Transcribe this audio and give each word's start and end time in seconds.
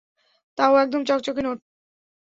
তাও 0.57 0.73
একদম 0.77 1.01
চকচকে 1.05 1.41
নোট! 1.43 1.59